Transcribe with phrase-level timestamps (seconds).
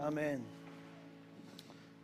[0.00, 0.40] Amén.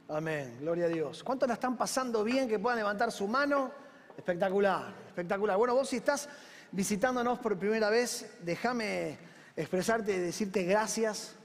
[0.08, 0.56] Amén.
[0.60, 1.22] Gloria a Dios.
[1.22, 3.70] ¿Cuántos la están pasando bien que puedan levantar su mano?
[4.16, 5.56] Espectacular, espectacular.
[5.56, 6.28] Bueno, vos si estás
[6.72, 9.16] visitándonos por primera vez, déjame
[9.54, 11.36] expresarte y decirte gracias.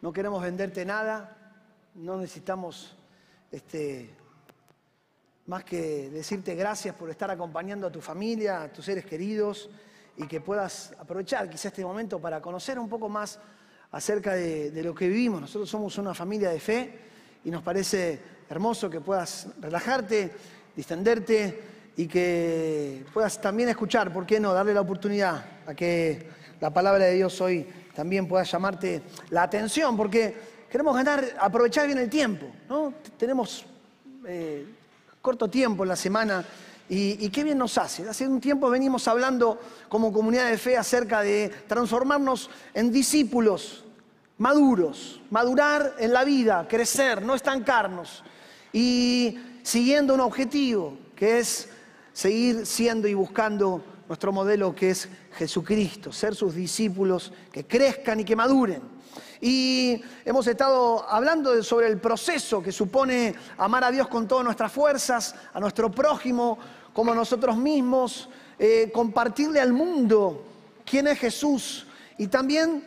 [0.00, 1.36] No queremos venderte nada.
[1.94, 2.96] No necesitamos
[3.52, 4.10] este,
[5.46, 9.70] más que decirte gracias por estar acompañando a tu familia, a tus seres queridos
[10.16, 13.38] y que puedas aprovechar quizá este momento para conocer un poco más
[13.92, 15.40] acerca de, lo que vivimos.
[15.40, 16.98] Nosotros somos una familia de fe
[17.44, 20.30] y nos parece hermoso que puedas relajarte,
[20.74, 21.62] distenderte
[21.96, 24.52] y que puedas también escuchar, ¿por qué no?
[24.52, 26.28] Darle la oportunidad a que
[26.60, 30.36] la palabra de Dios hoy también pueda llamarte la atención, porque
[30.70, 32.94] queremos ganar, aprovechar bien el tiempo, ¿no?
[33.16, 33.64] Tenemos
[34.26, 34.66] eh,
[35.20, 36.44] corto tiempo en la semana
[36.88, 38.08] y, qué bien nos hace.
[38.08, 43.84] Hace un tiempo venimos hablando como comunidad de fe acerca de transformarnos en discípulos
[44.38, 48.22] maduros, madurar en la vida, crecer, no estancarnos
[48.72, 51.68] y siguiendo un objetivo que es
[52.12, 58.24] seguir siendo y buscando nuestro modelo que es Jesucristo, ser sus discípulos que crezcan y
[58.24, 58.82] que maduren.
[59.40, 64.72] Y hemos estado hablando sobre el proceso que supone amar a Dios con todas nuestras
[64.72, 66.58] fuerzas, a nuestro prójimo,
[66.98, 70.44] como nosotros mismos, eh, compartirle al mundo
[70.84, 71.86] quién es Jesús
[72.18, 72.82] y también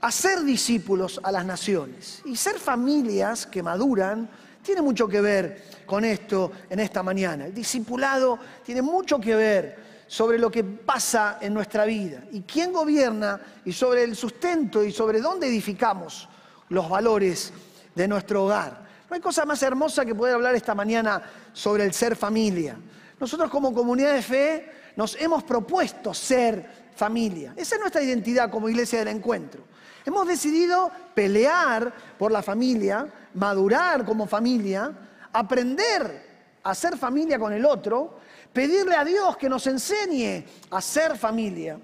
[0.00, 2.20] hacer discípulos a las naciones.
[2.24, 4.28] Y ser familias que maduran
[4.60, 7.46] tiene mucho que ver con esto en esta mañana.
[7.46, 9.76] El discipulado tiene mucho que ver
[10.08, 14.90] sobre lo que pasa en nuestra vida y quién gobierna y sobre el sustento y
[14.90, 16.28] sobre dónde edificamos
[16.70, 17.52] los valores
[17.94, 18.84] de nuestro hogar.
[19.08, 22.76] No hay cosa más hermosa que poder hablar esta mañana sobre el ser familia.
[23.24, 27.54] Nosotros como comunidad de fe nos hemos propuesto ser familia.
[27.56, 29.64] Esa es nuestra identidad como iglesia del encuentro.
[30.04, 34.92] Hemos decidido pelear por la familia, madurar como familia,
[35.32, 38.18] aprender a ser familia con el otro,
[38.52, 41.78] pedirle a Dios que nos enseñe a ser familia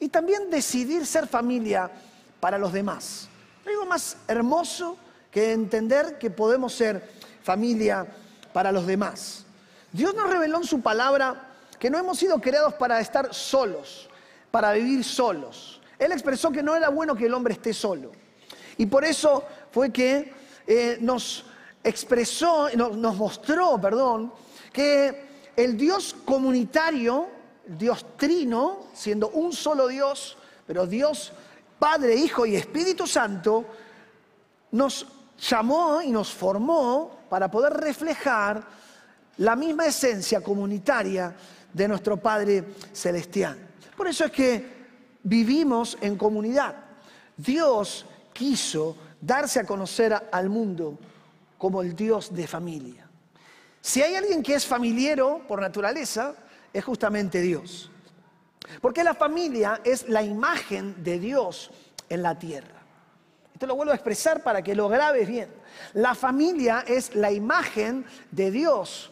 [0.00, 1.90] y también decidir ser familia
[2.40, 3.28] para los demás.
[3.62, 4.96] No hay algo más hermoso
[5.30, 7.06] que entender que podemos ser
[7.42, 8.06] familia
[8.54, 9.44] para los demás.
[9.92, 14.08] Dios nos reveló en su palabra que no hemos sido creados para estar solos,
[14.50, 15.80] para vivir solos.
[15.98, 18.12] Él expresó que no era bueno que el hombre esté solo.
[18.76, 20.32] Y por eso fue que
[20.66, 21.44] eh, nos
[21.82, 24.32] expresó, nos, mostró, perdón,
[24.72, 27.28] que el Dios comunitario,
[27.66, 31.32] Dios trino, siendo un solo Dios, pero Dios
[31.78, 33.64] Padre, Hijo y Espíritu Santo,
[34.72, 35.06] nos
[35.38, 38.62] llamó y nos formó para poder reflejar
[39.38, 41.34] la misma esencia comunitaria
[41.72, 43.58] de nuestro Padre Celestial.
[43.96, 44.78] Por eso es que
[45.22, 46.74] vivimos en comunidad.
[47.36, 50.98] Dios quiso darse a conocer al mundo
[51.56, 53.08] como el Dios de familia.
[53.80, 56.34] Si hay alguien que es familiero por naturaleza,
[56.72, 57.90] es justamente Dios.
[58.80, 61.70] Porque la familia es la imagen de Dios
[62.08, 62.82] en la tierra.
[63.54, 65.48] Esto lo vuelvo a expresar para que lo grabes bien.
[65.94, 69.10] La familia es la imagen de Dios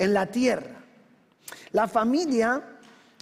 [0.00, 0.82] en la tierra.
[1.72, 2.62] La familia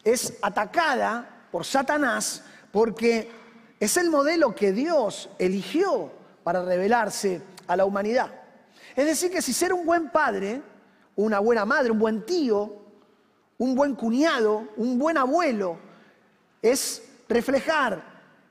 [0.02, 3.30] es atacada por Satanás porque
[3.80, 6.10] es el modelo que Dios eligió
[6.44, 8.30] para revelarse a la humanidad.
[8.94, 10.62] Es decir, que si ser un buen padre,
[11.16, 12.72] una buena madre, un buen tío,
[13.58, 15.78] un buen cuñado, un buen abuelo,
[16.62, 18.02] es reflejar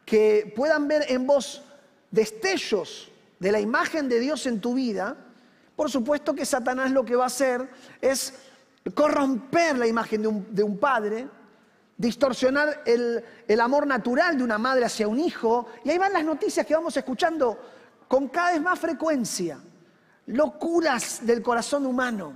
[0.05, 1.63] que puedan ver en vos
[2.11, 3.09] destellos
[3.39, 5.15] de la imagen de Dios en tu vida,
[5.77, 7.69] por supuesto que Satanás lo que va a hacer
[8.01, 8.33] es
[8.95, 11.27] corromper la imagen de un, padre,
[11.95, 16.25] distorsionar el, el, amor natural de una madre hacia un hijo, y ahí van las
[16.25, 17.59] noticias que vamos escuchando
[18.07, 19.59] con cada vez más frecuencia,
[20.25, 22.33] locuras del corazón humano,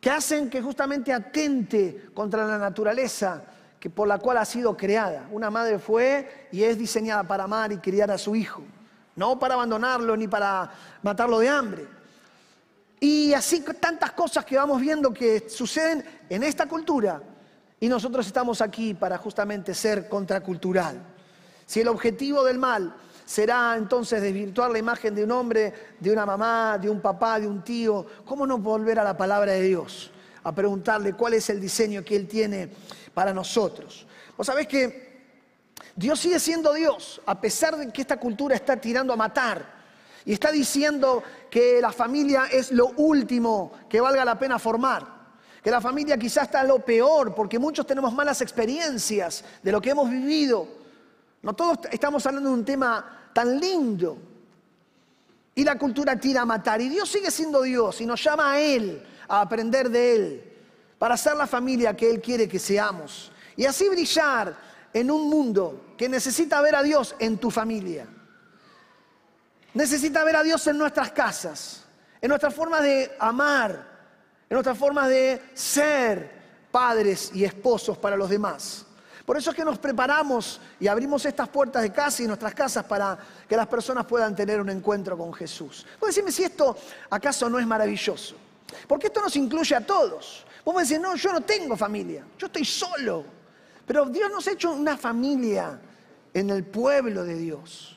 [0.00, 3.42] que hacen que justamente atente contra la naturaleza
[3.78, 5.28] que por la cual ha sido creada.
[5.30, 8.62] Una madre fue y es diseñada para amar y criar a su hijo,
[9.16, 11.86] no para abandonarlo ni para matarlo de hambre.
[13.04, 17.20] Y así tantas cosas que vamos viendo que suceden en esta cultura
[17.78, 21.02] y nosotros estamos aquí para justamente ser contracultural.
[21.66, 22.96] Si el objetivo del mal
[23.26, 27.46] será entonces desvirtuar la imagen de un hombre, de una mamá, de un papá, de
[27.46, 30.10] un tío, ¿cómo no volver a la palabra de Dios?
[30.42, 32.70] A preguntarle cuál es el diseño que Él tiene
[33.12, 34.06] para nosotros.
[34.34, 35.26] Vos sabés que
[35.94, 39.73] Dios sigue siendo Dios, a pesar de que esta cultura está tirando a matar
[40.26, 45.06] y está diciendo que la familia es lo último que valga la pena formar.
[45.62, 49.90] Que la familia quizás está lo peor porque muchos tenemos malas experiencias de lo que
[49.90, 50.66] hemos vivido.
[51.42, 54.16] No todos estamos hablando de un tema tan lindo.
[55.54, 56.80] Y la cultura tira a matar.
[56.80, 60.52] Y Dios sigue siendo Dios y nos llama a Él a aprender de Él
[60.98, 63.30] para ser la familia que Él quiere que seamos.
[63.56, 64.56] Y así brillar
[64.92, 68.06] en un mundo que necesita ver a Dios en tu familia.
[69.74, 71.84] Necesita ver a Dios en nuestras casas,
[72.20, 73.86] en nuestra forma de amar,
[74.48, 76.30] en nuestra forma de ser
[76.70, 78.86] padres y esposos para los demás.
[79.24, 82.84] Por eso es que nos preparamos y abrimos estas puertas de casa y nuestras casas
[82.84, 83.18] para
[83.48, 85.86] que las personas puedan tener un encuentro con Jesús.
[85.98, 86.76] Vos decirme si esto
[87.10, 88.36] acaso no es maravilloso.
[88.86, 90.44] Porque esto nos incluye a todos.
[90.64, 93.24] Vos me no, yo no tengo familia, yo estoy solo.
[93.86, 95.78] Pero Dios nos ha hecho una familia
[96.32, 97.93] en el pueblo de Dios.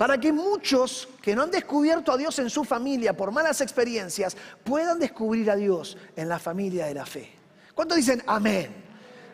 [0.00, 4.34] Para que muchos que no han descubierto a Dios en su familia por malas experiencias
[4.64, 7.30] puedan descubrir a Dios en la familia de la fe.
[7.74, 8.74] ¿Cuántos dicen amén?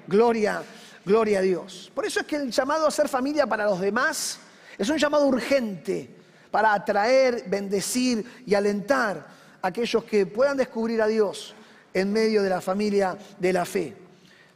[0.09, 0.65] Gloria
[1.05, 1.93] Gloria a Dios.
[1.95, 4.41] Por eso es que el llamado a ser familia para los demás
[4.77, 6.11] es un llamado urgente
[6.51, 9.25] para atraer, bendecir y alentar
[9.63, 11.55] a aquellos que puedan descubrir a Dios
[11.95, 13.97] en medio de la familia de la fe.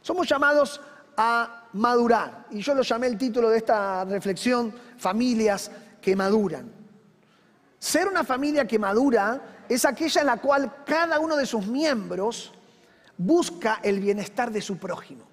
[0.01, 0.81] Somos llamados
[1.15, 2.47] a madurar.
[2.51, 5.71] Y yo lo llamé el título de esta reflexión, familias
[6.01, 6.71] que maduran.
[7.79, 12.53] Ser una familia que madura es aquella en la cual cada uno de sus miembros
[13.17, 15.23] busca el bienestar de su prójimo.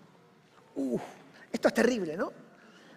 [0.75, 1.03] Uf,
[1.51, 2.33] esto es terrible, ¿no?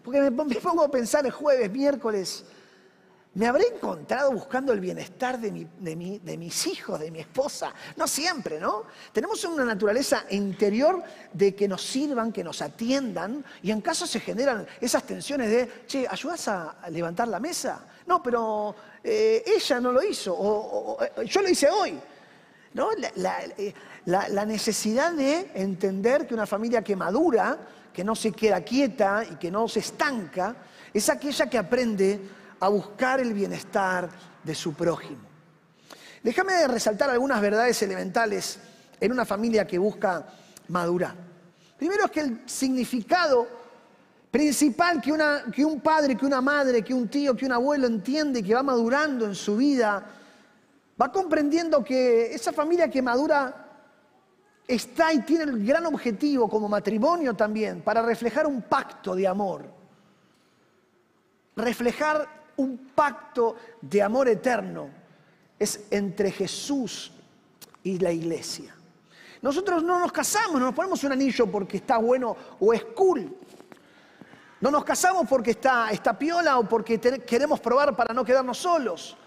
[0.03, 2.43] Porque me, pongo a pensar el jueves, miércoles,
[3.33, 7.73] me habré encontrado buscando el bienestar de, mis hijos, de mi esposa.
[7.95, 8.83] No siempre, ¿no?
[9.13, 11.01] Tenemos una naturaleza interior
[11.31, 15.71] de que nos sirvan, que nos atiendan, y en caso se generan esas tensiones de,
[15.87, 17.85] che, ¿ayudas a levantar la mesa?
[18.05, 21.99] No, pero eh, ella no lo hizo, o, yo lo hice hoy.
[22.73, 22.89] ¿No?
[22.93, 23.73] Eh,
[24.05, 27.57] la, necesidad de entender que una familia que madura,
[27.93, 30.55] que no se queda quieta y que no se estanca,
[30.93, 32.19] es aquella que aprende
[32.61, 34.07] a buscar el bienestar
[34.43, 35.21] de su prójimo.
[36.23, 38.59] Déjame resaltar algunas verdades elementales
[38.99, 40.27] en una familia que busca
[40.67, 41.15] madurar.
[41.77, 43.47] Primero es que el significado
[44.29, 48.53] principal que, un padre, que una madre, que un tío, que un abuelo entiende que
[48.53, 50.05] va madurando en su vida,
[51.01, 53.65] va comprendiendo que esa familia que madura
[54.67, 59.65] está y tiene el gran objetivo como matrimonio también para reflejar un pacto de amor.
[61.55, 64.89] Reflejar un pacto de amor eterno
[65.57, 67.11] es entre Jesús
[67.83, 68.75] y la iglesia.
[69.41, 73.35] Nosotros no nos casamos, no nos ponemos un anillo porque está bueno o es cool.
[74.59, 79.17] No nos casamos porque está, está piola o porque queremos probar para no quedarnos solos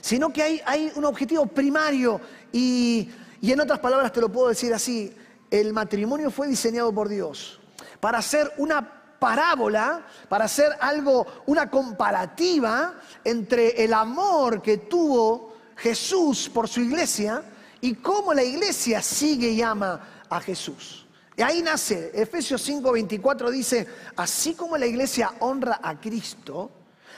[0.00, 2.20] sino que hay, hay un objetivo primario
[2.52, 3.10] y,
[3.40, 5.14] y en otras palabras te lo puedo decir así,
[5.50, 7.60] el matrimonio fue diseñado por Dios
[8.00, 12.92] para ser una parábola, para hacer algo, una comparativa
[13.24, 17.42] entre el amor que tuvo Jesús por su iglesia
[17.80, 21.06] y cómo la iglesia sigue y ama a Jesús.
[21.38, 26.70] Y ahí nace, Efesios 5:24 dice, así como la iglesia honra a Cristo,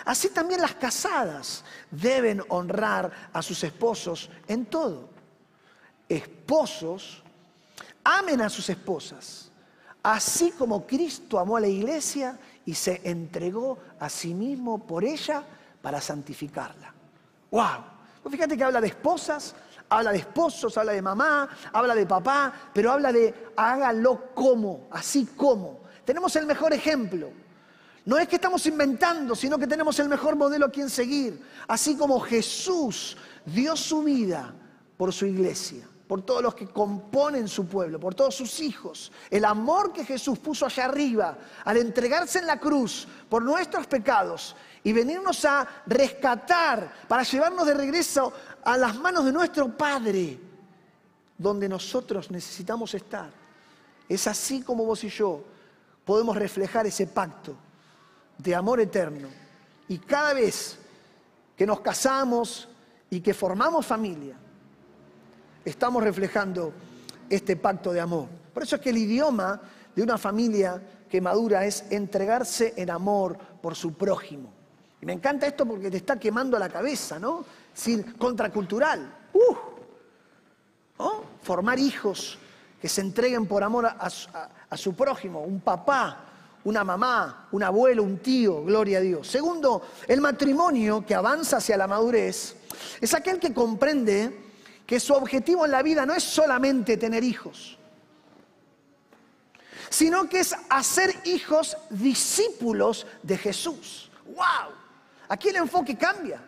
[0.04, 5.08] Así también las casadas deben honrar a sus esposos en todo.
[6.08, 7.24] Esposos,
[8.04, 9.45] amen a sus esposas,
[10.06, 15.42] así como Cristo amó a la iglesia y se entregó a sí mismo por ella
[15.82, 16.94] para santificarla.
[17.50, 18.30] ¡Wow!
[18.30, 19.56] fíjate que habla de esposas,
[19.88, 25.26] habla de esposos, habla de mamá, habla de papá, pero habla de hágalo como, así
[25.36, 25.80] como.
[26.04, 27.30] Tenemos el mejor ejemplo.
[28.04, 31.42] No es que estamos inventando, sino que tenemos el mejor modelo a quien seguir.
[31.66, 34.54] Así como Jesús dio su vida
[34.96, 39.10] por su iglesia, por todos los que componen su pueblo, por todos sus hijos.
[39.30, 44.54] El amor que Jesús puso allá arriba al entregarse en la cruz por nuestros pecados
[44.84, 48.32] y venirnos a rescatar para llevarnos de regreso
[48.64, 50.38] a las manos de nuestro Padre,
[51.36, 53.30] donde nosotros necesitamos estar.
[54.08, 55.42] Es así como vos y yo
[56.04, 57.56] podemos reflejar ese pacto
[58.38, 59.28] de amor eterno.
[59.88, 60.78] Y cada vez
[61.56, 62.68] que nos casamos
[63.10, 64.36] y que formamos familia,
[65.66, 66.72] estamos reflejando
[67.28, 68.28] este pacto de amor.
[68.54, 69.60] Por eso es que el idioma
[69.94, 70.80] de una familia
[71.10, 74.52] que madura es entregarse en amor por su prójimo.
[75.00, 77.44] Y me encanta esto porque te está quemando la cabeza, ¿no?
[77.74, 79.12] Es contracultural.
[79.34, 79.56] Uh,
[81.42, 82.38] Formar hijos
[82.80, 86.24] que se entreguen por amor a su prójimo, un papá,
[86.64, 89.28] una mamá, un abuelo, un tío, gloria a Dios.
[89.28, 92.56] Segundo, el matrimonio que avanza hacia la madurez
[93.00, 94.45] es aquel que comprende
[94.86, 97.76] que su objetivo en la vida no es solamente tener hijos,
[99.90, 104.10] sino que es hacer hijos discípulos de Jesús.
[104.26, 104.72] ¡Wow!
[105.28, 106.40] Aquí el enfoque cambia.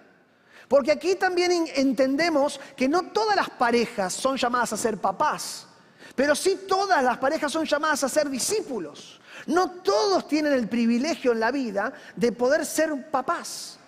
[0.69, 5.67] Porque aquí también entendemos que no todas las parejas son llamadas a ser papás,
[6.15, 9.19] pero sí todas las parejas son llamadas a ser discípulos.
[9.47, 13.79] No todos tienen el privilegio en la vida de poder ser papás.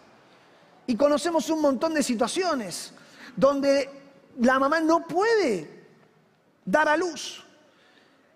[0.87, 2.95] Y conocemos un montón de situaciones
[3.37, 4.00] donde
[4.39, 5.69] la mamá no puede
[6.65, 7.45] dar a luz.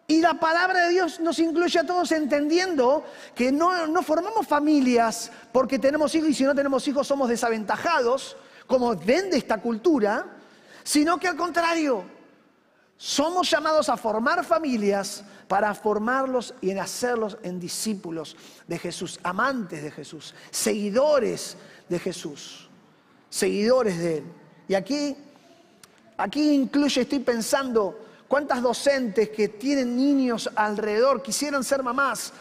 [0.07, 5.31] Y la palabra de Dios nos incluye a todos entendiendo que no, no, formamos familias
[5.51, 8.37] porque tenemos hijos y si no tenemos hijos somos desaventajados,
[8.67, 10.27] como vende esta cultura,
[10.83, 12.05] sino que al contrario,
[12.97, 18.37] somos llamados a formar familias para formarlos y en hacerlos en discípulos
[18.67, 21.57] de Jesús, amantes de Jesús, seguidores
[21.89, 22.69] de Jesús,
[23.29, 24.25] seguidores de Él.
[24.69, 25.17] Y aquí,
[26.17, 32.33] aquí incluye, estoy pensando, cuántas docentes que tienen niños alrededor quisieran ser mamás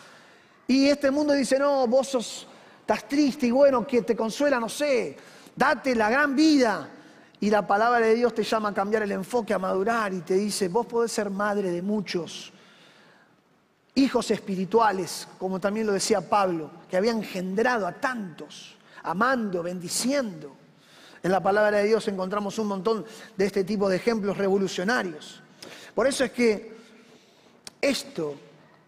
[0.67, 2.47] y este mundo dice, no, vos sos,
[2.81, 5.17] estás triste y bueno, que te consuela, no sé,
[5.55, 6.89] date la gran vida.
[7.39, 10.35] Y la palabra de Dios te llama a cambiar el enfoque, a madurar y te
[10.35, 12.53] dice, vos podés ser madre de muchos
[13.95, 20.55] hijos espirituales, como también lo decía Pablo, que había engendrado a tantos, amando, bendiciendo.
[21.23, 23.05] En la palabra de Dios encontramos un montón
[23.37, 25.41] de este tipo de ejemplos revolucionarios.
[25.95, 26.73] Por eso es que
[27.81, 28.35] esto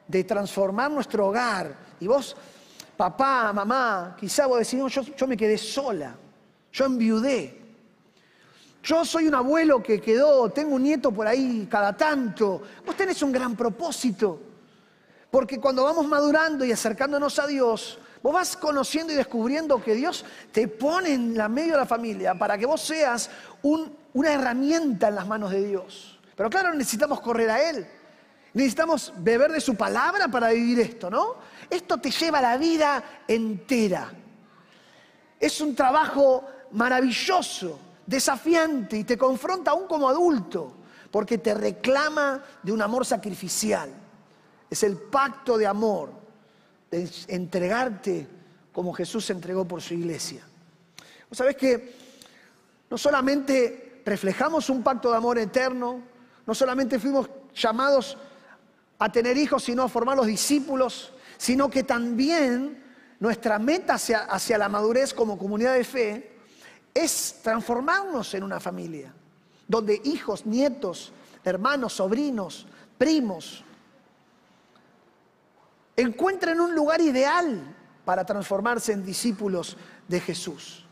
[0.05, 2.35] de transformar nuestro hogar, y vos,
[2.97, 6.13] papá, mamá, quizá vos decís, yo, yo me quedé sola,
[6.73, 7.61] yo enviudé.
[8.83, 12.61] Yo soy un abuelo que quedó, tengo un nieto por ahí cada tanto.
[12.85, 14.39] Vos tenés un gran propósito.
[15.31, 20.25] Porque cuando vamos madurando y acercándonos a Dios, vos vas conociendo y descubriendo que Dios
[20.51, 23.29] te pone en la medio de la familia para que vos seas
[23.61, 26.19] una herramienta en las manos de Dios.
[26.35, 27.87] Pero claro, necesitamos correr a Él.
[28.55, 31.35] Necesitamos beber de su palabra para vivir esto, ¿no?
[31.69, 34.11] Esto te lleva la vida entera.
[35.39, 37.77] Es un trabajo maravilloso,
[38.07, 40.77] desafiante y te confronta aún como adulto,
[41.11, 43.91] porque te reclama de un amor sacrificial.
[44.67, 46.24] Es el pacto de amor,
[47.27, 48.27] entregarte
[48.71, 50.43] como Jesús se entregó por su iglesia.
[51.29, 51.95] Vos sabés que
[52.89, 56.01] no solamente reflejamos un pacto de amor eterno,
[56.45, 58.17] no solamente fuimos llamados
[58.99, 62.83] a tener hijos, sino a formar los discípulos, sino que también
[63.19, 66.31] nuestra meta hacia la madurez como comunidad de fe
[66.93, 69.13] es transformarnos en una familia,
[69.67, 71.11] donde hijos, nietos,
[71.43, 73.64] hermanos, sobrinos, primos,
[75.95, 80.85] encuentren un lugar ideal para transformarse en discípulos de Jesús.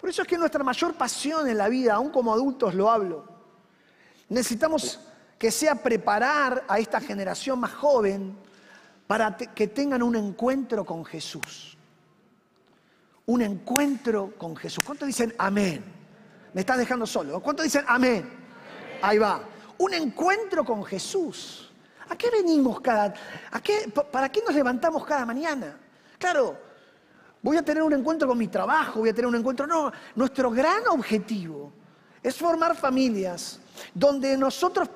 [0.00, 3.24] Por eso es que nuestra mayor pasión en la vida, aún como adultos lo hablo,
[4.28, 5.00] necesitamos
[5.38, 8.36] que sea preparar a esta generación más joven
[9.06, 11.76] para que tengan un encuentro con Jesús.
[13.26, 14.84] Un encuentro con Jesús.
[14.84, 15.84] ¿Cuántos dicen amén?
[16.52, 17.40] Me estás dejando solo.
[17.40, 18.28] ¿Cuántos dicen amén?
[19.02, 19.40] Ahí va.
[19.78, 21.67] Un encuentro con Jesús.
[22.08, 23.14] ¿A qué venimos cada...
[23.50, 25.76] A qué, ¿Para qué nos levantamos cada mañana?
[26.18, 26.58] Claro,
[27.42, 29.66] voy a tener un encuentro con mi trabajo, voy a tener un encuentro...
[29.66, 31.72] No, nuestro gran objetivo
[32.22, 33.60] es formar familias
[33.94, 34.90] donde nosotros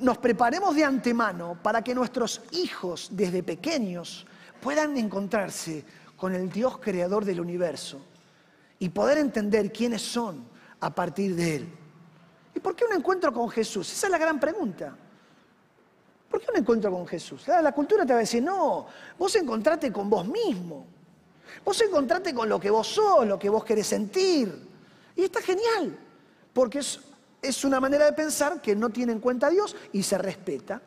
[0.00, 4.26] nos preparemos de antemano para que nuestros hijos desde pequeños
[4.60, 5.84] puedan encontrarse
[6.16, 8.00] con el Dios creador del universo
[8.78, 10.44] y poder entender quiénes son
[10.80, 11.68] a partir de Él.
[12.54, 13.90] ¿Y por qué un encuentro con Jesús?
[13.92, 14.96] Esa es la gran pregunta.
[16.34, 17.46] ¿Por qué un encuentro con Jesús?
[17.46, 20.84] La cultura te va a decir, no, vos encontrate con vos mismo.
[21.64, 24.52] Vos encontrate con lo que vos sos, lo que vos querés sentir.
[25.14, 25.96] Y está genial,
[26.52, 26.98] porque es
[27.40, 30.82] es una manera de pensar que no tiene en cuenta a Dios y se respeta.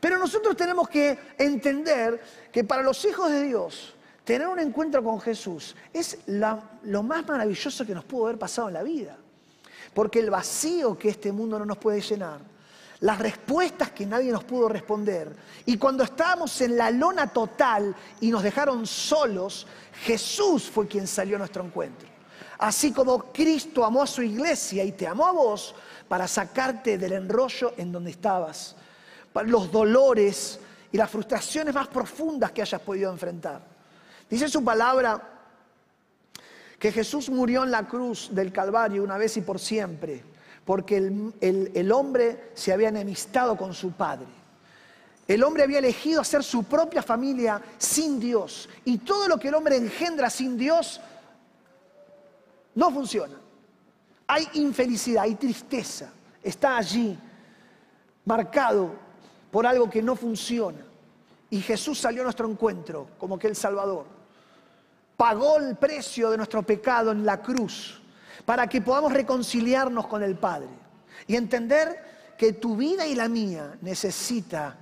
[0.00, 3.92] Pero nosotros tenemos que entender que para los hijos de Dios,
[4.24, 8.74] tener un encuentro con Jesús es lo más maravilloso que nos pudo haber pasado en
[8.74, 9.16] la vida.
[9.92, 12.40] Porque el vacío que este mundo no nos puede llenar,
[13.00, 15.34] las respuestas que nadie nos pudo responder,
[15.66, 19.66] y cuando estábamos en la lona total y nos dejaron solos,
[20.04, 22.08] Jesús fue quien salió a nuestro encuentro.
[22.58, 25.74] Así como Cristo amó a su iglesia y te amó a vos
[26.08, 28.76] para sacarte del enrollo en donde estabas,
[29.32, 30.58] para los dolores
[30.90, 33.60] y las frustraciones más profundas que hayas podido enfrentar.
[34.30, 35.20] Dice su palabra
[36.78, 40.24] que Jesús murió en la cruz del Calvario una vez y por siempre,
[40.66, 44.26] porque el, hombre se había enemistado con su Padre.
[45.28, 48.68] El hombre había elegido hacer su propia familia sin Dios.
[48.84, 51.00] Y todo lo que el hombre engendra sin Dios
[52.74, 53.36] no funciona.
[54.26, 56.10] Hay infelicidad, hay tristeza.
[56.42, 57.16] Está allí,
[58.24, 58.90] marcado
[59.52, 60.84] por algo que no funciona.
[61.48, 64.04] Y Jesús salió a nuestro encuentro como que el Salvador.
[65.16, 68.02] Pagó el precio de nuestro pecado en la cruz
[68.44, 70.68] para que podamos reconciliarnos con el Padre
[71.26, 74.76] y entender que tu vida y la mía necesita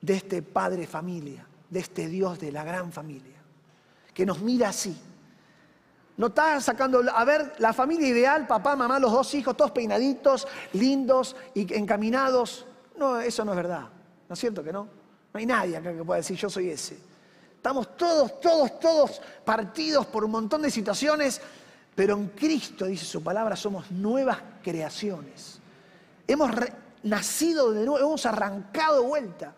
[0.00, 3.36] de este Padre familia, de este Dios de la gran familia,
[4.14, 4.96] que nos mira así.
[6.16, 10.48] No está sacando, a ver, la familia ideal, papá, mamá, los dos hijos, todos peinaditos,
[10.72, 12.64] lindos y encaminados.
[12.96, 13.88] No, eso no es verdad.
[14.28, 14.84] ¿No es cierto que no?
[15.34, 16.98] No hay nadie acá que pueda decir yo soy ese.
[17.56, 21.40] Estamos todos, todos, todos partidos por un montón de situaciones,
[21.96, 25.58] pero en Cristo, dice su palabra, somos nuevas creaciones.
[26.28, 26.50] Hemos
[27.02, 29.54] nacido de nuevo, hemos arrancado vuelta.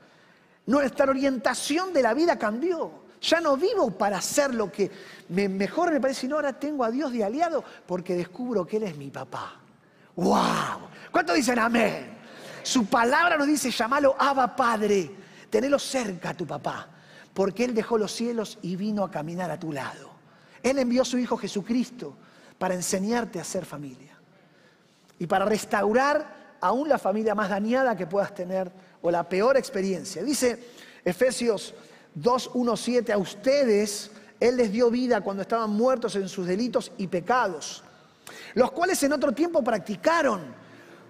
[0.64, 3.08] Nuestra orientación de la vida cambió.
[3.20, 4.88] Ya no vivo para hacer lo que
[5.30, 8.84] me, mejor me parece, sino ahora tengo a Dios de aliado porque descubro que Él
[8.84, 9.56] es mi papá.
[10.14, 10.88] ¡Wow!
[11.10, 12.16] ¿Cuántos dicen amén?
[12.62, 15.10] Su palabra nos dice, llamalo Abba Padre,
[15.50, 16.88] tenelo cerca a tu papá
[17.34, 20.10] porque Él dejó los cielos y vino a caminar a tu lado.
[20.62, 22.16] Él envió a su Hijo Jesucristo
[22.58, 24.18] para enseñarte a ser familia
[25.18, 30.22] y para restaurar aún la familia más dañada que puedas tener o la peor experiencia.
[30.22, 30.58] Dice
[31.04, 31.74] Efesios
[32.14, 34.10] 2, 1, 7, a ustedes
[34.40, 37.84] Él les dio vida cuando estaban muertos en sus delitos y pecados,
[38.54, 40.40] los cuales en otro tiempo practicaron,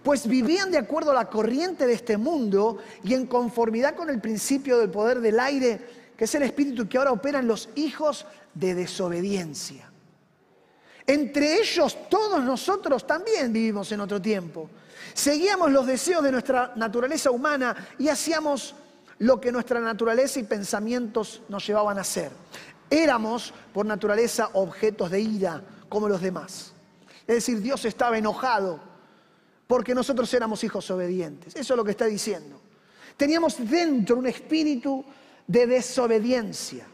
[0.02, 4.21] pues vivían de acuerdo a la corriente de este mundo y en conformidad con el
[4.21, 8.26] principio del poder del aire que es el espíritu que ahora opera en los hijos
[8.52, 9.88] de desobediencia.
[11.09, 14.69] Entre ellos todos nosotros también vivimos en otro tiempo.
[15.15, 18.75] Seguíamos los deseos de nuestra naturaleza humana y hacíamos
[19.21, 22.31] lo que nuestra naturaleza y pensamientos nos llevaban a hacer.
[22.91, 26.75] Éramos por naturaleza objetos de ira como los demás.
[27.27, 28.79] Es decir, Dios estaba enojado
[29.67, 31.57] porque nosotros éramos hijos obedientes.
[31.57, 32.61] Eso es lo que está diciendo.
[33.17, 35.03] Teníamos dentro un espíritu
[35.47, 36.87] de desobediencia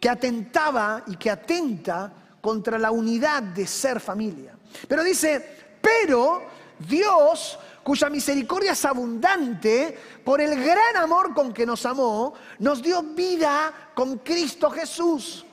[0.00, 4.56] que atentaba y que atenta contra la unidad de ser familia.
[4.86, 6.42] Pero dice, pero
[6.78, 13.02] Dios, cuya misericordia es abundante, por el gran amor con que nos amó, nos dio
[13.02, 15.44] vida con Cristo Jesús.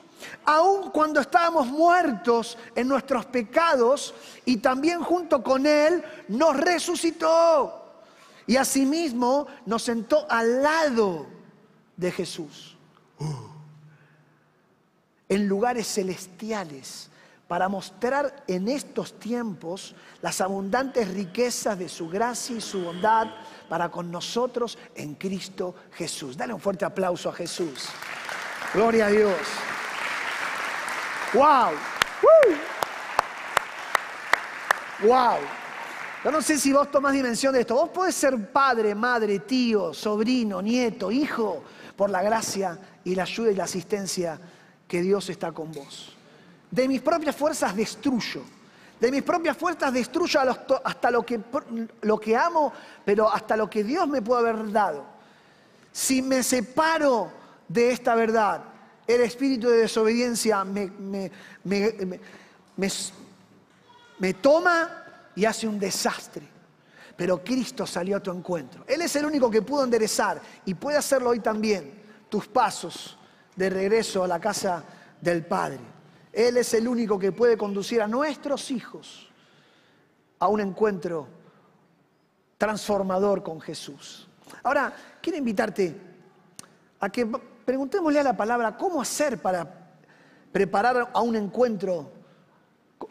[0.44, 7.82] Aun cuando estábamos muertos en nuestros pecados y también junto con Él nos resucitó.
[8.46, 11.26] Y asimismo nos sentó al lado
[11.96, 12.76] de Jesús.
[15.28, 17.10] En lugares celestiales
[17.48, 23.28] para mostrar en estos tiempos las abundantes riquezas de su gracia y su bondad
[23.68, 26.36] para con nosotros en Cristo Jesús.
[26.36, 27.88] Dale un fuerte aplauso a Jesús.
[28.74, 29.38] Gloria a Dios.
[31.34, 31.72] ¡Wow!
[35.04, 35.38] ¡Wow!
[36.24, 37.76] Yo no sé si vos tomás dimensión de esto.
[37.76, 41.62] Vos podés ser padre, madre, tío, sobrino, nieto, hijo
[41.94, 44.40] por la gracia y la ayuda y la asistencia
[44.86, 46.14] que Dios está con vos.
[46.70, 48.42] De mis propias fuerzas destruyo.
[49.00, 50.40] De mis propias fuerzas destruyo
[50.84, 52.72] hasta lo que, amo,
[53.04, 55.04] pero hasta lo que Dios me puede haber dado.
[55.92, 57.30] Si me separo
[57.68, 58.62] de esta verdad,
[59.06, 60.90] el espíritu de desobediencia me,
[64.18, 66.56] me toma y hace un desastre
[67.16, 68.84] pero Cristo salió a tu encuentro.
[68.86, 71.94] Él es el único que pudo enderezar y puede hacerlo hoy también,
[72.28, 73.15] tus pasos
[73.56, 74.84] de regreso a la casa
[75.20, 75.80] del Padre.
[76.32, 79.28] Él es el único que puede conducir a nuestros hijos
[80.38, 81.26] a un encuentro
[82.58, 84.28] transformador con Jesús.
[84.62, 85.98] Ahora, quiero invitarte
[87.00, 89.88] a que preguntémosle a la palabra cómo hacer para
[90.52, 92.12] preparar a un encuentro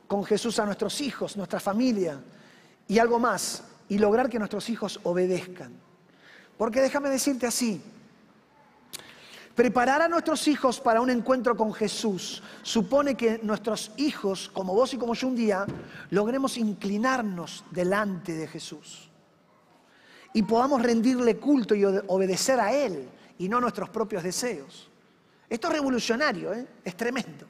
[0.07, 2.19] con Jesús a nuestros hijos, nuestra familia
[2.87, 5.73] y algo más, y lograr que nuestros hijos obedezcan.
[6.57, 7.81] Porque déjame decirte así,
[9.55, 14.93] preparar a nuestros hijos para un encuentro con Jesús supone que nuestros hijos, como vos
[14.93, 15.65] y como yo un día,
[16.09, 19.09] logremos inclinarnos delante de Jesús
[20.33, 24.89] y podamos rendirle culto y obedecer a Él y no nuestros propios deseos.
[25.49, 26.67] Esto es revolucionario, ¿eh?
[26.83, 27.45] es tremendo.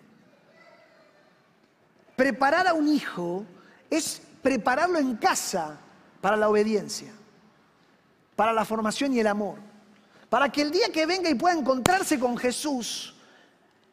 [2.16, 3.44] Preparar a un hijo
[3.90, 5.80] es prepararlo en casa
[6.22, 7.12] para la obediencia,
[8.36, 9.58] para la formación y el amor,
[10.30, 13.16] para que el día que venga y pueda encontrarse con Jesús,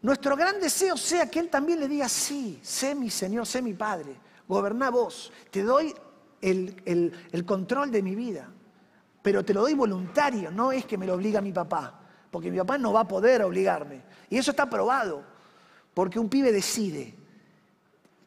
[0.01, 3.75] nuestro gran deseo sea que Él también le diga, sí, sé mi Señor, sé mi
[3.75, 4.17] Padre,
[4.49, 5.95] goberná vos, te doy
[6.41, 8.49] el, el control de mi vida,
[9.23, 12.59] pero te lo doy voluntario, no es que me lo obliga mi papá, porque mi
[12.59, 14.03] papá no va a poder obligarme.
[14.29, 15.23] Y eso está probado,
[15.95, 17.15] porque un pibe decide,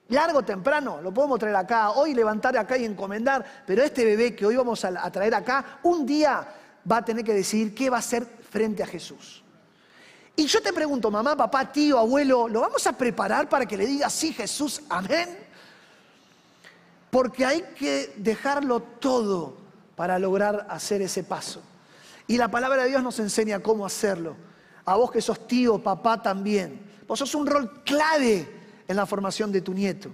[0.10, 4.36] Largo o temprano, lo podemos traer acá, hoy levantar acá y encomendar, pero este bebé
[4.36, 6.48] que hoy vamos a, traer acá, un día
[6.90, 9.44] va a tener que decidir qué va a hacer frente a Jesús.
[10.36, 13.86] Y yo te pregunto, mamá, papá, tío, abuelo, ¿lo vamos a preparar para que le
[13.86, 15.46] diga sí, Jesús, amén?
[17.16, 19.56] porque hay que dejarlo todo
[19.96, 21.62] para lograr hacer ese paso.
[22.28, 24.36] Y la palabra de Dios nos enseña cómo hacerlo.
[24.84, 26.78] A vos que sos tío, papá también.
[27.08, 28.46] Vos sos un rol clave
[28.86, 30.10] en la formación de tu nieto.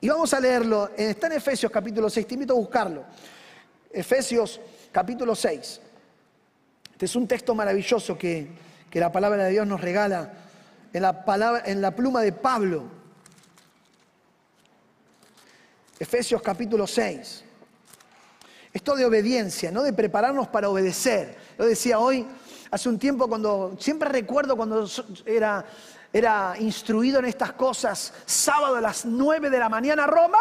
[0.00, 3.02] Y vamos a leerlo, está en Efesios capítulo 6, te invito a buscarlo.
[3.90, 4.60] Efesios
[4.96, 5.80] capítulo 6.
[6.92, 8.48] Este es un texto maravilloso que,
[8.88, 10.32] que la palabra de Dios nos regala
[10.90, 12.84] en la, palabra, en la pluma de Pablo.
[15.98, 17.44] Efesios capítulo 6.
[18.72, 21.36] Esto de obediencia, no de prepararnos para obedecer.
[21.58, 22.26] Lo decía hoy,
[22.70, 24.88] hace un tiempo, cuando siempre recuerdo cuando
[25.26, 25.62] era,
[26.10, 30.40] era instruido en estas cosas, sábado a las 9 de la mañana, Román.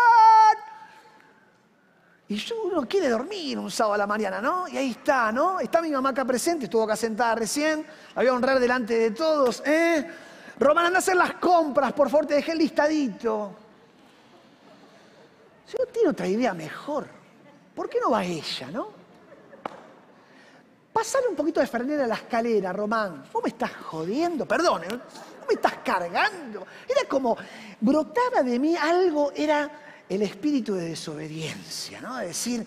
[2.28, 4.68] Y yo, uno quiere dormir un sábado a la mañana, ¿no?
[4.68, 5.60] Y ahí está, ¿no?
[5.60, 7.86] Está mi mamá acá presente, estuvo acá sentada recién,
[8.16, 10.10] la voy a honrar delante de todos, ¿eh?
[10.58, 13.56] Román, anda a hacer las compras, por favor, te dejé el listadito.
[15.78, 17.08] No tiene otra idea mejor.
[17.76, 18.88] ¿Por qué no va ella, no?
[20.94, 23.26] Pasale un poquito de Fernet a la escalera, Román.
[23.32, 24.48] ¿Vos me estás jodiendo?
[24.48, 24.88] Perdón, ¿eh?
[24.90, 26.66] ¿Vos me estás cargando?
[26.88, 27.38] Era como,
[27.82, 29.70] brotaba de mí algo, era
[30.10, 32.18] el espíritu de desobediencia, ¿no?
[32.18, 32.66] De decir,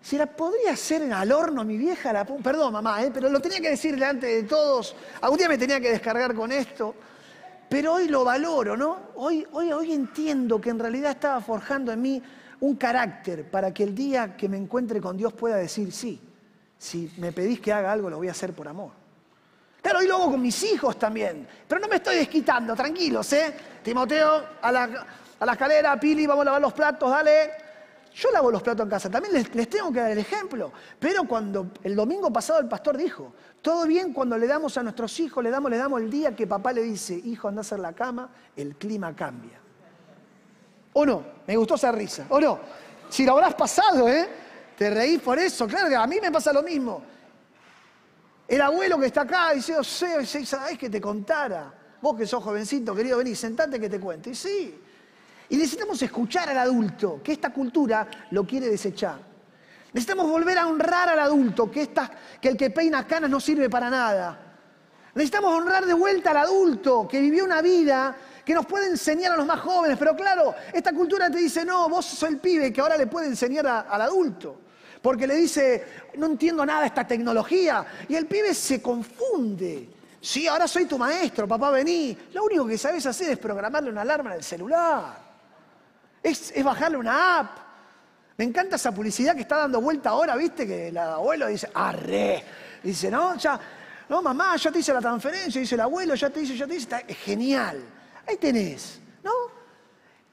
[0.00, 2.24] si la podría hacer al horno mi vieja, la...
[2.24, 3.10] perdón mamá, ¿eh?
[3.12, 4.94] pero lo tenía que decir delante de todos.
[5.20, 6.94] Algún día me tenía que descargar con esto.
[7.68, 9.10] Pero hoy lo valoro, ¿no?
[9.16, 12.22] Hoy, hoy, hoy entiendo que en realidad estaba forjando en mí
[12.60, 16.20] un carácter para que el día que me encuentre con Dios pueda decir, sí,
[16.78, 18.92] si me pedís que haga algo, lo voy a hacer por amor.
[19.80, 21.46] Claro, y luego con mis hijos también.
[21.66, 23.54] Pero no me estoy desquitando, tranquilos, ¿eh?
[23.82, 25.06] Timoteo, a la,
[25.44, 27.50] a la escalera, Pili, vamos a lavar los platos, dale.
[28.14, 30.72] Yo lavo los platos en casa, también les, tengo que dar el ejemplo.
[30.98, 35.18] Pero cuando el domingo pasado el pastor dijo, todo bien cuando le damos a nuestros
[35.20, 37.80] hijos, le damos, le damos el día que papá le dice, hijo, anda a hacer
[37.80, 39.58] la cama, el clima cambia.
[40.94, 41.24] ¿O no?
[41.46, 42.26] Me gustó esa risa.
[42.30, 42.60] ¿O no?
[43.10, 44.28] Si lo habrás pasado, ¿eh?
[44.78, 45.66] Te reís por eso.
[45.66, 47.02] Claro que a mí me pasa lo mismo.
[48.46, 51.74] El abuelo que está acá dice, yo sé, ¿sabés que te contara?
[52.00, 54.30] Vos que sos jovencito, querido, vení, sentate que te cuente.
[54.30, 54.80] Y sí.
[55.48, 59.18] Y necesitamos escuchar al adulto, que esta cultura lo quiere desechar.
[59.92, 63.70] Necesitamos volver a honrar al adulto, que, esta, que el que peina canas no sirve
[63.70, 64.40] para nada.
[65.14, 69.36] Necesitamos honrar de vuelta al adulto, que vivió una vida que nos puede enseñar a
[69.36, 72.80] los más jóvenes, pero claro, esta cultura te dice, no, vos sos el pibe que
[72.80, 74.60] ahora le puede enseñar al adulto.
[75.00, 75.84] Porque le dice,
[76.16, 77.86] no entiendo nada esta tecnología.
[78.08, 79.90] Y el pibe se confunde.
[80.20, 82.16] Sí, ahora soy tu maestro, papá, vení.
[82.32, 85.23] Lo único que sabes hacer es programarle una alarma en el celular.
[86.24, 87.58] Es, es bajarle una app.
[88.36, 90.66] Me encanta esa publicidad que está dando vuelta ahora, ¿viste?
[90.66, 92.42] Que el abuelo dice, arre.
[92.82, 93.60] Dice, no, ya,
[94.08, 96.74] no, mamá, ya te hice la transferencia, dice el abuelo, ya te hice, ya te
[96.74, 96.82] hice.
[96.84, 97.84] Está genial.
[98.26, 99.30] Ahí tenés, ¿no?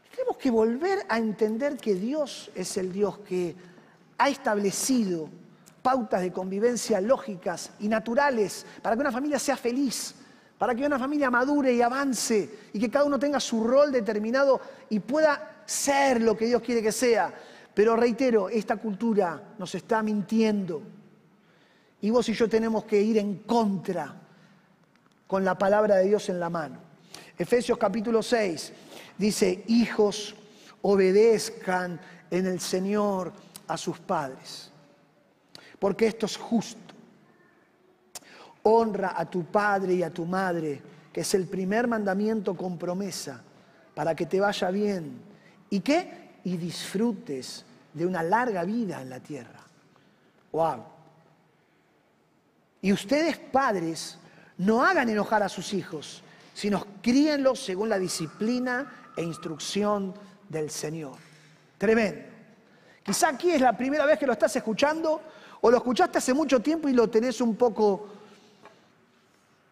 [0.10, 3.56] Tenemos que volver a entender que Dios es el Dios que
[4.18, 5.30] ha establecido
[5.82, 10.14] pautas de convivencia lógicas y naturales para que una familia sea feliz,
[10.58, 14.62] para que una familia madure y avance y que cada uno tenga su rol determinado
[14.90, 17.34] y pueda ser lo que Dios quiere que sea.
[17.74, 20.82] Pero reitero, esta cultura nos está mintiendo
[22.02, 24.14] y vos y yo tenemos que ir en contra
[25.28, 26.80] con la palabra de Dios en la mano.
[27.38, 28.74] Efesios capítulo 6
[29.18, 30.36] dice, hijos,
[30.82, 32.00] obedezcan
[32.32, 33.32] en el Señor
[33.68, 34.72] a sus padres,
[35.80, 36.80] porque esto es justo.
[38.64, 40.82] Honra a tu padre y a tu madre,
[41.14, 43.44] que es el primer mandamiento con promesa,
[43.96, 45.31] para que te vaya bien.
[45.72, 46.38] ¿Y qué?
[46.44, 49.60] Y disfrutes de una larga vida en la tierra.
[50.52, 50.84] ¡Wow!
[52.84, 54.20] Y ustedes, padres,
[54.60, 60.14] no hagan enojar a sus hijos sino críenlo según la disciplina e instrucción
[60.50, 61.14] del Señor.
[61.78, 62.22] Tremendo.
[63.04, 65.22] Quizá aquí es la primera vez que lo estás escuchando
[65.62, 68.10] o lo escuchaste hace mucho tiempo y lo tenés un poco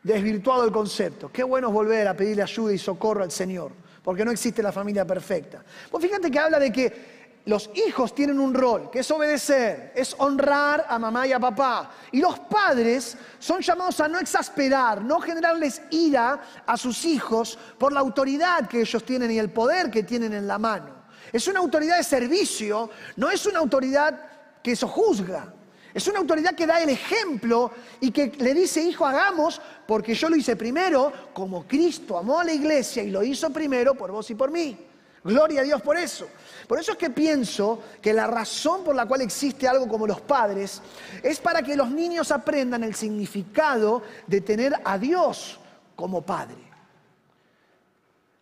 [0.01, 1.31] desvirtuado el concepto.
[1.31, 3.71] Qué bueno es volver a pedirle ayuda y socorro al Señor,
[4.09, 5.63] porque no existe la familia perfecta.
[5.91, 10.15] Pues fíjate que habla de que los hijos tienen un rol, que es obedecer, es
[10.17, 11.91] honrar a mamá y a papá.
[12.11, 17.93] Y los padres son llamados a no exasperar, no generarles ira a sus hijos por
[17.93, 21.03] la autoridad que ellos tienen y el poder que tienen en la mano.
[21.31, 24.19] Es una autoridad de servicio, no es una autoridad
[24.63, 25.53] que sojuzga.
[25.93, 30.29] Es una autoridad que da el ejemplo y que le dice, hijo, hagamos, porque yo
[30.29, 34.29] lo hice primero, como Cristo amó a la iglesia y lo hizo primero por vos
[34.29, 34.77] y por mí.
[35.23, 36.29] Gloria a Dios por eso.
[36.67, 40.21] Por eso es que pienso que la razón por la cual existe algo como los
[40.21, 40.81] padres
[41.21, 45.59] es para que los niños aprendan el significado de tener a Dios
[45.95, 46.69] como padre.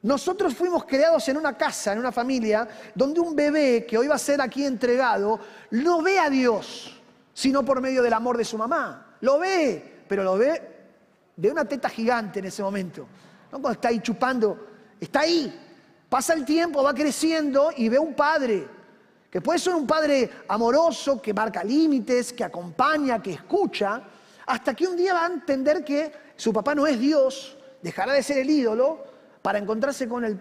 [0.04, 4.16] Nosotros fuimos creados en una casa, en una familia, donde un bebé que hoy va
[4.16, 5.40] a ser aquí entregado,
[5.72, 6.97] no ve a Dios,
[7.38, 9.16] sino por medio del amor de su mamá.
[9.22, 10.60] Lo ve, pero lo ve
[11.36, 13.08] de una teta gigante en ese momento.
[13.52, 14.58] No cuando está ahí chupando,
[15.00, 15.56] está ahí.
[16.10, 18.68] Pasa el tiempo, va creciendo y ve un padre,
[19.30, 24.02] que puede ser un padre amoroso, que marca límites, que acompaña, que escucha,
[24.48, 28.24] hasta que un día va a entender que su papá no es Dios, dejará de
[28.24, 29.06] ser el ídolo
[29.44, 30.40] para encontrarse con, el,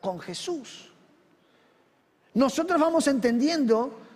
[0.00, 0.90] con Jesús.
[2.32, 4.08] Nosotros vamos entendiendo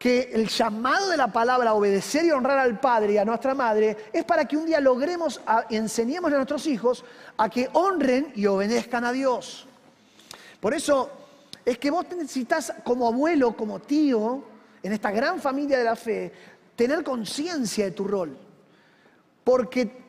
[0.00, 3.98] que el llamado de la palabra obedecer y honrar al Padre y a nuestra Madre
[4.14, 7.04] es para que un día logremos, y enseñemos a nuestros hijos
[7.36, 9.66] a que honren y obedezcan a Dios.
[10.58, 11.10] Por eso
[11.66, 14.42] es que vos necesitas como abuelo, como tío,
[14.82, 16.32] en esta gran familia de la fe,
[16.74, 18.34] tener conciencia de tu rol.
[19.44, 20.00] Porque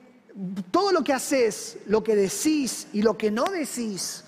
[0.71, 4.23] todo lo que haces, lo que decís y lo que no decís,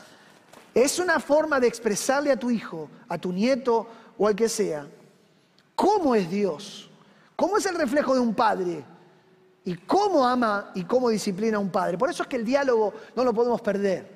[0.73, 4.85] es una forma de expresarle a tu hijo, a tu nieto o al que sea,
[5.75, 6.89] cómo es Dios,
[7.35, 8.83] cómo es el reflejo de un padre
[9.65, 11.97] y cómo ama y cómo disciplina a un padre.
[11.97, 14.13] Por eso es que el diálogo no lo podemos perder.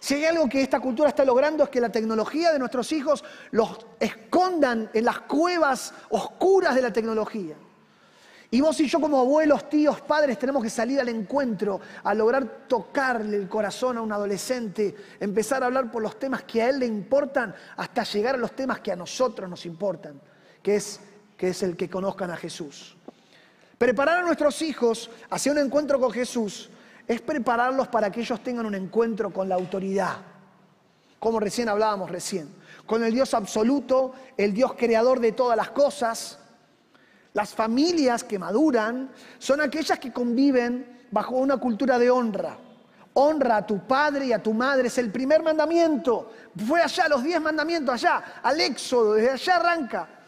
[0.00, 3.22] Si hay algo que esta cultura está logrando es que la tecnología de nuestros hijos
[3.50, 7.54] los escondan en las cuevas oscuras de la tecnología.
[8.52, 12.66] Y vos y yo como abuelos, tíos, padres tenemos que salir al encuentro, a lograr
[12.66, 16.80] tocarle el corazón a un adolescente, empezar a hablar por los temas que a él
[16.80, 20.20] le importan hasta llegar a los temas que a nosotros nos importan,
[20.62, 21.00] que es,
[21.36, 22.96] que es el que conozcan a Jesús.
[23.78, 26.68] Preparar a nuestros hijos hacia un encuentro con Jesús
[27.08, 30.18] es prepararlos para que ellos tengan un encuentro con la autoridad,
[31.18, 32.54] como recién hablábamos recién,
[32.86, 36.38] con el Dios absoluto, el Dios creador de todas las cosas,
[37.32, 42.58] las familias que maduran son aquellas que conviven bajo una cultura de honra.
[43.14, 46.30] Honra a tu padre y a tu madre, es el primer mandamiento.
[46.66, 50.19] Fue allá, los diez mandamientos, allá, al éxodo, desde allá arranca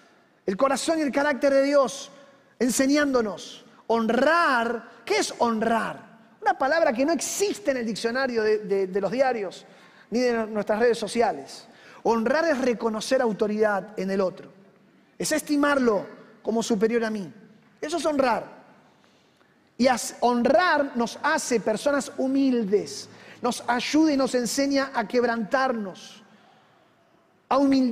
[0.52, 2.10] el corazón y el carácter de Dios,
[2.58, 3.64] enseñándonos.
[3.86, 5.98] Honrar, ¿qué es honrar?
[6.42, 9.64] Una palabra que no existe en el diccionario de, los diarios
[10.10, 11.66] ni de nuestras redes sociales.
[12.02, 14.52] Honrar es reconocer autoridad en el otro,
[15.18, 16.06] es estimarlo,
[16.42, 17.32] como superior a mí.
[17.80, 18.44] Eso es honrar.
[19.78, 19.86] Y
[20.20, 23.08] honrar nos hace personas humildes,
[23.40, 26.21] nos ayuda y nos enseña a quebrantarnos,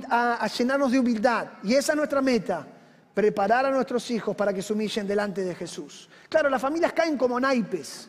[0.09, 1.46] a, llenarnos de humildad.
[1.62, 2.66] Y esa es nuestra meta,
[3.12, 6.09] preparar a nuestros hijos para que se humillen delante de Jesús.
[6.29, 8.09] Claro, las familias caen como naipes.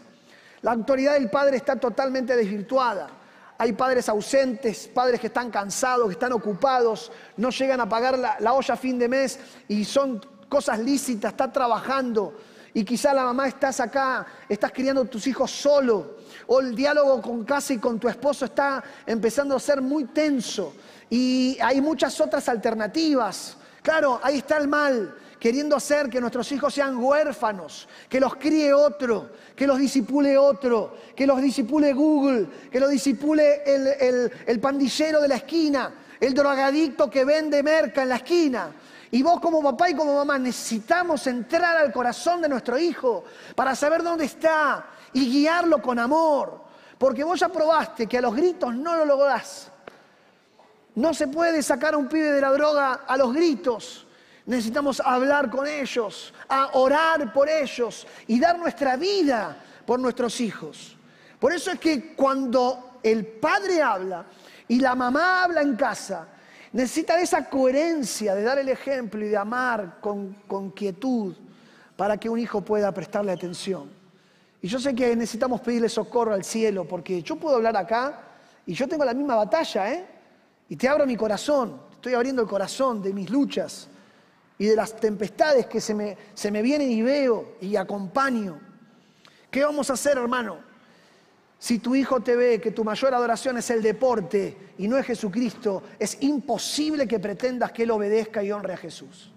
[0.62, 3.10] La autoridad del padre está totalmente desvirtuada.
[3.58, 8.38] Hay padres ausentes, padres que están cansados, que están ocupados, no llegan a pagar la,
[8.40, 12.34] la olla a fin de mes y son cosas lícitas, está trabajando
[12.74, 17.22] y quizá la mamá estás acá, estás criando a tus hijos solo, o el diálogo
[17.22, 20.74] con casa y con tu esposo está empezando a ser muy tenso
[21.10, 23.58] y hay muchas otras alternativas.
[23.82, 28.74] Claro, ahí está el mal, queriendo hacer que nuestros hijos sean huérfanos, que los críe
[28.74, 34.60] otro, que los disipule otro, que los disipule Google, que los disipule el, el, el
[34.60, 38.72] pandillero de la esquina, el drogadicto que vende merca en la esquina.
[39.12, 43.76] Y vos como papá y como mamá necesitamos entrar al corazón de nuestro hijo para
[43.76, 46.62] saber dónde está y guiarlo con amor.
[46.98, 49.70] Porque vos ya probaste que a los gritos no lo lográs.
[50.96, 54.08] No se puede sacar a un pibe de la droga a los gritos.
[54.46, 60.98] Necesitamos hablar con ellos, a orar por ellos y dar nuestra vida por nuestros hijos.
[61.40, 64.26] Por eso es que cuando el padre habla
[64.68, 66.28] y la mamá habla en casa,
[66.74, 71.36] Necesitan esa coherencia de dar el ejemplo y de amar con, con quietud
[71.98, 73.92] para que un hijo pueda prestarle atención.
[74.62, 78.22] Y yo sé que necesitamos pedirle socorro al cielo, porque yo puedo hablar acá
[78.66, 80.06] y yo tengo la misma batalla, ¿eh?
[80.70, 83.90] Y te abro mi corazón, estoy abriendo el corazón de mis luchas
[84.58, 88.60] y de las tempestades que se me, se me vienen y veo y acompaño.
[89.50, 90.71] ¿Qué vamos a hacer, hermano?
[91.62, 95.06] Si tu hijo te ve que tu mayor adoración es el deporte y no es
[95.06, 99.32] Jesucristo, es imposible que pretendas que él obedezca y honre a Jesús.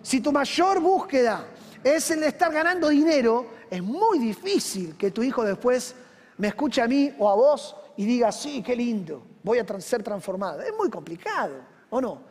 [0.00, 1.44] Si tu mayor búsqueda
[1.82, 5.96] es el de estar ganando dinero, es muy difícil que tu hijo después
[6.36, 10.04] me escuche a mí o a vos y diga, sí, qué lindo, voy a ser
[10.04, 10.60] transformado.
[10.60, 11.56] Es muy complicado,
[11.90, 12.22] ¿o no?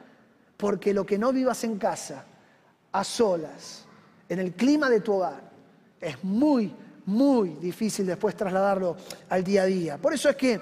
[0.56, 2.24] Porque lo que no vivas en casa,
[2.94, 3.86] a solas,
[4.30, 5.42] en el clima de tu hogar,
[6.00, 6.74] es muy
[7.08, 8.98] muy difícil después trasladarlo
[9.30, 9.98] al día a día.
[9.98, 10.60] Por eso es que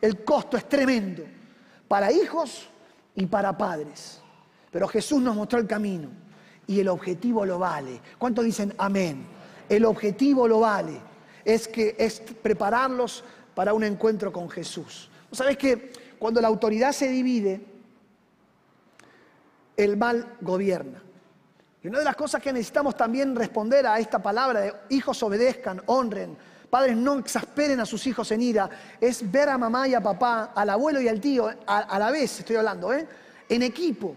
[0.00, 1.24] el costo es tremendo
[1.88, 2.68] para hijos
[3.14, 4.20] y para padres.
[4.70, 6.08] Pero Jesús nos mostró el camino
[6.66, 8.00] y el objetivo lo vale.
[8.18, 9.26] ¿Cuántos dicen amén?
[9.68, 11.00] El objetivo lo vale.
[11.44, 15.08] Es que es prepararlos para un encuentro con Jesús.
[15.30, 17.64] ¿Vos sabés que cuando la autoridad se divide,
[19.78, 21.05] el mal gobierna?
[21.86, 25.80] Y una de las cosas que necesitamos también responder a esta palabra de hijos obedezcan,
[25.86, 26.36] honren,
[26.68, 28.68] padres no exasperen a sus hijos en ira,
[29.00, 32.40] es ver a mamá y a papá, al abuelo y al tío, a, la vez
[32.40, 33.06] estoy hablando, ¿eh?
[33.48, 34.16] en equipo.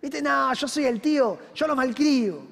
[0.00, 2.44] Viste, no, yo soy el tío, yo lo malcrio.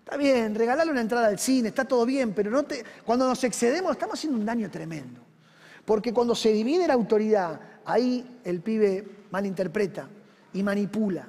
[0.00, 3.44] Está bien, regalarle una entrada al cine, está todo bien, pero no te, cuando nos
[3.44, 5.20] excedemos estamos haciendo un daño tremendo.
[5.84, 10.08] Porque cuando se divide la autoridad, ahí el pibe malinterpreta
[10.54, 11.28] y manipula.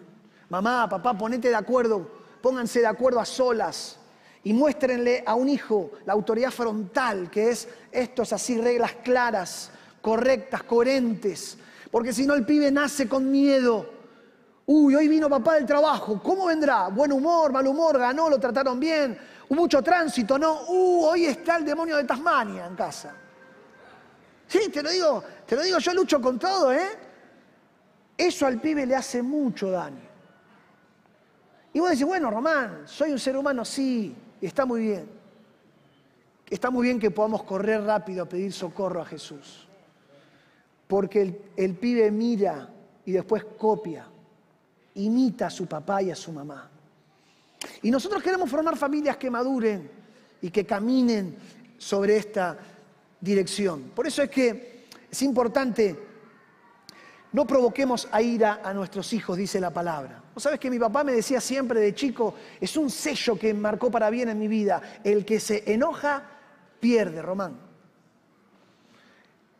[0.50, 3.98] Mamá, papá, ponete de acuerdo, pónganse de acuerdo a solas
[4.44, 9.72] y muéstrenle a un hijo la autoridad frontal, que es esto es así, reglas claras,
[10.02, 11.58] correctas, coherentes.
[11.92, 14.02] Porque si no el pibe nace con miedo
[14.74, 16.88] Uy, hoy vino papá del trabajo, ¿cómo vendrá?
[16.88, 19.18] Buen humor, mal humor, ganó, lo trataron bien,
[19.50, 20.62] mucho tránsito, ¿no?
[20.70, 23.14] Uh, hoy está el demonio de Tasmania en casa.
[24.48, 26.88] Sí, te lo digo, te lo digo, yo lucho con todo, ¿eh?
[28.18, 30.11] Eso al pibe le hace mucho daño.
[31.74, 35.10] Y vos decís, bueno, Román, soy un ser humano, sí, está muy bien.
[36.50, 39.68] Está muy bien que podamos correr rápido a pedir socorro a Jesús.
[40.88, 42.70] Porque el, el pibe mira
[43.06, 44.06] y después copia
[44.96, 46.70] imita a su papá y a su mamá.
[47.82, 49.90] Y nosotros queremos formar familias que maduren
[50.42, 51.38] y que caminen
[51.78, 52.58] sobre esta
[53.20, 53.92] dirección.
[53.96, 56.11] Por eso es que es importante,
[57.34, 60.22] no provoquemos a ira a nuestros hijos, dice la palabra.
[60.34, 63.90] Vos sabés que mi papá me decía siempre de chico, es un sello que marcó
[63.90, 66.24] para bien en mi vida, el que se enoja
[66.80, 67.58] pierde, Román.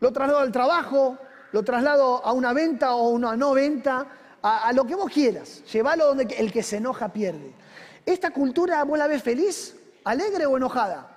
[0.02, 1.18] Lo traslado al trabajo,
[1.52, 4.08] lo traslado a una venta o a una no venta,
[4.42, 5.64] a, lo que vos quieras.
[5.72, 7.54] Llévalo donde el que se enoja pierde.
[8.06, 11.08] ¿Esta cultura vos la ves feliz, alegre o enojada?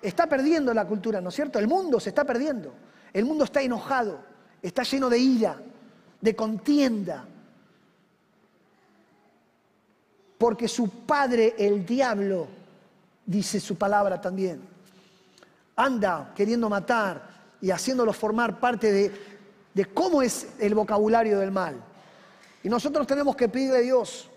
[0.00, 1.58] Está perdiendo la cultura, ¿no es cierto?
[1.58, 2.72] El mundo se está perdiendo.
[3.12, 4.24] El mundo está enojado,
[4.62, 5.56] está lleno de ira,
[6.20, 7.24] de contienda.
[10.38, 12.46] Porque su padre, el diablo,
[13.26, 14.60] dice su palabra también,
[15.76, 17.28] anda queriendo matar
[17.60, 19.12] y haciéndolo formar parte de,
[19.74, 21.76] de cómo es el vocabulario del mal.
[22.62, 24.28] Y nosotros tenemos que pedirle a Dios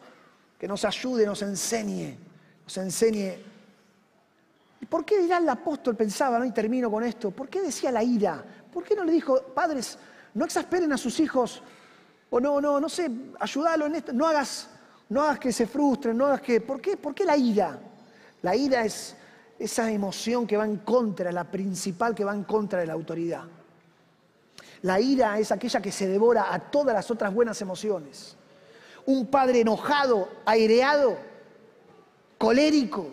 [0.60, 2.18] que nos ayude, nos enseñe,
[2.64, 3.34] nos enseñe.
[4.80, 6.46] ¿Y por qué dirá el apóstol, pensaba, ¿no?
[6.46, 8.44] y termino con esto, ¿por qué decía la ira?
[8.74, 9.98] ¿Por qué no le dijo, padres,
[10.34, 11.62] no exasperen a sus hijos?
[12.30, 14.68] O no, no, no sé, ayúdalo en esto, no hagas,
[15.10, 16.62] no hagas que se frustren, no hagas que...
[16.62, 17.80] ¿Por qué, ¿Por qué la ira?
[18.42, 19.16] La ira es
[19.60, 23.44] esa emoción que va en contra, la principal que va en contra de la autoridad.
[24.82, 28.36] La ira es aquella que se devora a todas las otras buenas emociones.
[29.06, 31.18] Un padre enojado, aireado,
[32.38, 33.08] colérico,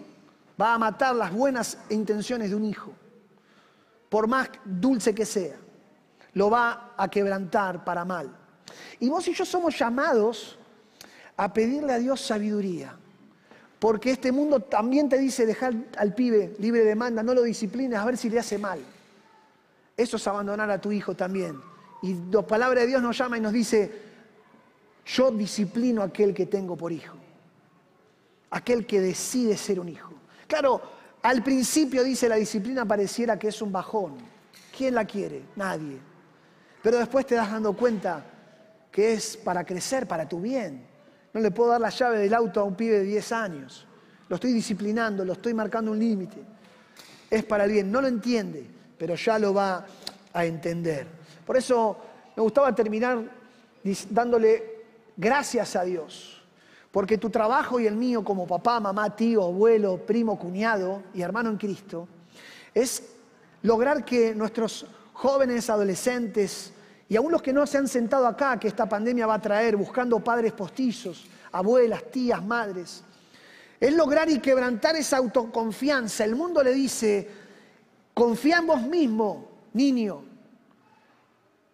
[0.60, 2.92] va a matar las buenas intenciones de un hijo,
[4.08, 5.56] por más dulce que sea.
[6.34, 8.30] Lo va a quebrantar para mal.
[8.98, 10.58] Y vos y yo somos llamados
[11.36, 12.94] a pedirle a Dios sabiduría.
[13.78, 17.98] Porque este mundo también te dice dejar al pibe libre de demanda, no lo disciplines
[17.98, 18.78] a ver si le hace mal.
[19.96, 21.60] Eso es abandonar a tu hijo también.
[22.02, 23.90] Y la palabra de Dios nos llama y nos dice,
[25.06, 27.16] yo disciplino a aquel que tengo por hijo,
[28.50, 30.12] aquel que decide ser un hijo.
[30.46, 30.82] Claro,
[31.22, 34.16] al principio dice la disciplina pareciera que es un bajón.
[34.76, 35.42] ¿Quién la quiere?
[35.56, 36.09] Nadie.
[36.82, 38.24] Pero después te das dando cuenta
[38.90, 40.86] que es para crecer, para tu bien.
[41.32, 43.86] No le puedo dar la llave del auto a un pibe de 10 años.
[44.28, 46.38] Lo estoy disciplinando, lo estoy marcando un límite.
[47.30, 47.90] Es para el bien.
[47.90, 48.66] No lo entiende,
[48.98, 49.84] pero ya lo va
[50.32, 51.06] a entender.
[51.46, 51.98] Por eso
[52.36, 53.22] me gustaba terminar
[54.10, 54.84] dándole
[55.16, 56.42] gracias a Dios.
[56.90, 61.50] Porque tu trabajo y el mío como papá, mamá, tío, abuelo, primo, cuñado y hermano
[61.50, 62.08] en Cristo
[62.74, 63.02] es
[63.62, 64.86] lograr que nuestros
[65.20, 66.72] jóvenes, adolescentes
[67.06, 69.76] y aún los que no se han sentado acá, que esta pandemia va a traer
[69.76, 73.04] buscando padres postizos, abuelas, tías, madres,
[73.78, 76.24] es lograr y quebrantar esa autoconfianza.
[76.24, 77.28] El mundo le dice,
[78.14, 80.24] confía en vos mismo, niño.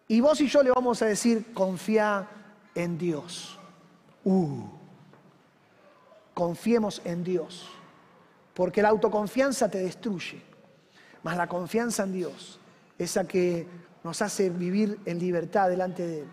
[0.09, 2.27] Y vos y yo le vamos a decir, confía
[2.75, 3.61] en Dios.
[4.25, 4.65] Uh,
[6.35, 7.65] confiemos en Dios.
[8.55, 10.43] Porque la autoconfianza te destruye.
[11.23, 12.59] Mas la confianza en Dios,
[12.99, 13.67] esa que
[14.05, 16.29] nos hace vivir en libertad delante de Él,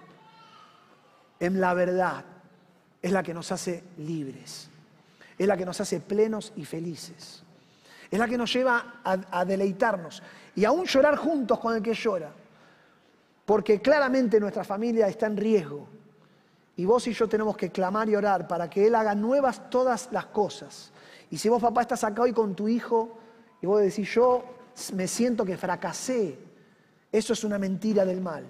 [1.40, 2.24] en la verdad,
[3.02, 4.70] es la que nos hace libres.
[5.38, 7.44] Es la que nos hace plenos y felices.
[8.10, 10.24] Es la que nos lleva a, deleitarnos
[10.56, 12.32] y aún llorar juntos con el que llora
[13.46, 15.88] porque claramente nuestra familia está en riesgo.
[16.78, 20.10] Y vos y yo tenemos que clamar y orar para que Él haga nuevas todas
[20.12, 20.92] las cosas.
[21.30, 23.18] Y si vos, papá, estás acá hoy con tu hijo
[23.62, 24.46] y vos decís, yo
[24.94, 26.38] me siento que fracasé
[27.14, 28.44] Eso es una mentira del mal.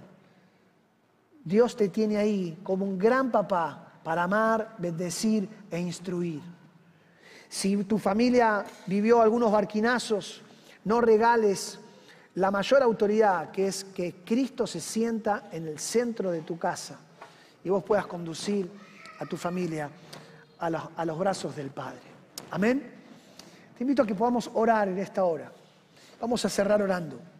[1.44, 6.42] Dios te tiene ahí como un gran papá para amar, bendecir e instruir.
[7.50, 10.42] Si tu familia vivió algunos barquinazos,
[10.86, 11.78] no regales
[12.36, 16.98] la mayor autoridad, que es que Cristo se sienta en el centro de tu casa
[17.66, 18.72] y vos puedas conducir
[19.20, 19.90] a tu familia
[20.60, 22.00] a los, a los brazos del Padre.
[22.50, 22.92] Amén.
[23.78, 25.52] Te invito a que podamos orar en esta hora.
[26.22, 27.33] Vamos a cerrar orando.